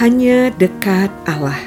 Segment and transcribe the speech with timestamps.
[0.00, 1.60] Hanya dekat Allah.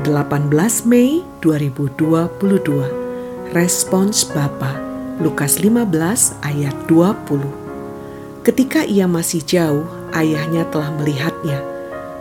[0.00, 0.48] 18
[0.88, 3.52] Mei 2022.
[3.52, 4.80] Respons Bapa.
[5.20, 8.48] Lukas 15 ayat 20.
[8.48, 9.84] Ketika ia masih jauh,
[10.16, 11.60] ayahnya telah melihatnya.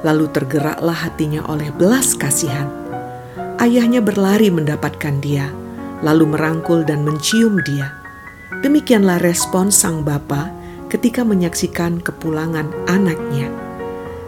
[0.04, 2.67] Lalu tergeraklah hatinya oleh belas kasihan.
[3.55, 5.55] Ayahnya berlari mendapatkan dia,
[6.03, 7.95] lalu merangkul dan mencium dia.
[8.59, 10.51] Demikianlah respons sang bapa
[10.91, 13.64] ketika menyaksikan kepulangan anaknya.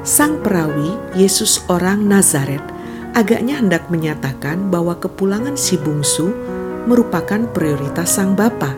[0.07, 2.63] Sang perawi, Yesus orang Nazaret,
[3.11, 6.31] agaknya hendak menyatakan bahwa kepulangan si bungsu
[6.87, 8.71] merupakan prioritas sang bapa.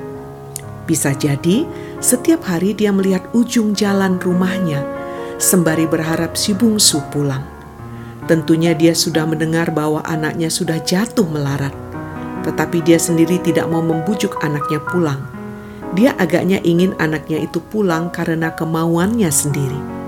[0.89, 1.69] Bisa jadi,
[2.01, 4.81] setiap hari dia melihat ujung jalan rumahnya,
[5.37, 7.45] sembari berharap si bungsu pulang.
[8.25, 11.77] Tentunya dia sudah mendengar bahwa anaknya sudah jatuh melarat,
[12.41, 15.21] tetapi dia sendiri tidak mau membujuk anaknya pulang.
[15.93, 19.98] Dia agaknya ingin anaknya itu pulang karena kemauannya sendiri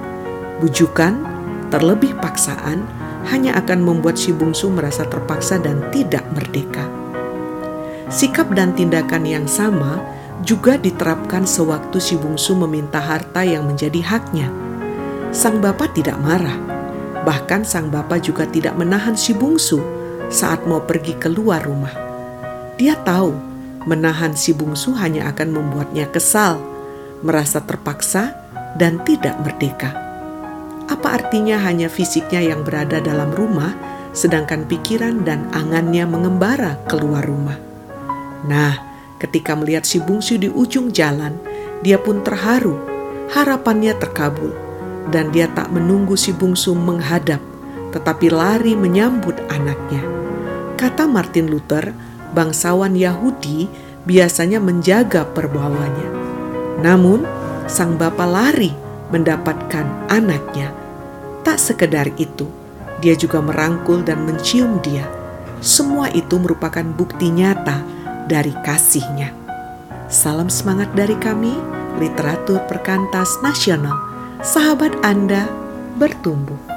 [0.62, 1.26] bujukan,
[1.74, 2.86] terlebih paksaan,
[3.34, 6.86] hanya akan membuat si bungsu merasa terpaksa dan tidak merdeka.
[8.12, 10.04] Sikap dan tindakan yang sama
[10.42, 14.50] juga diterapkan sewaktu si bungsu meminta harta yang menjadi haknya.
[15.32, 16.60] Sang bapak tidak marah,
[17.24, 19.80] bahkan sang bapak juga tidak menahan si bungsu
[20.28, 21.94] saat mau pergi keluar rumah.
[22.76, 23.32] Dia tahu
[23.88, 26.60] menahan si bungsu hanya akan membuatnya kesal,
[27.24, 28.36] merasa terpaksa,
[28.76, 30.11] dan tidak merdeka.
[30.92, 33.72] Apa artinya hanya fisiknya yang berada dalam rumah,
[34.12, 37.56] sedangkan pikiran dan angannya mengembara keluar rumah?
[38.44, 38.76] Nah,
[39.16, 41.40] ketika melihat si bungsu di ujung jalan,
[41.80, 42.76] dia pun terharu,
[43.32, 44.52] harapannya terkabul,
[45.16, 47.40] dan dia tak menunggu si bungsu menghadap,
[47.96, 50.04] tetapi lari menyambut anaknya.
[50.76, 51.96] Kata Martin Luther,
[52.36, 53.72] bangsawan Yahudi
[54.04, 56.12] biasanya menjaga perbawanya.
[56.84, 57.24] Namun,
[57.72, 58.76] sang bapak lari
[59.08, 60.81] mendapatkan anaknya
[61.42, 62.46] Tak sekedar itu,
[63.02, 65.10] dia juga merangkul dan mencium dia.
[65.58, 67.82] Semua itu merupakan bukti nyata
[68.30, 69.34] dari kasihnya.
[70.06, 71.58] Salam semangat dari kami,
[71.98, 73.98] literatur perkantas nasional.
[74.46, 75.50] Sahabat Anda
[75.98, 76.71] bertumbuh.